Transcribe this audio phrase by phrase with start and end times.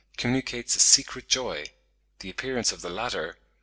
[0.17, 1.63] communicates a secret joy;
[2.21, 3.37] the appearance of the latter...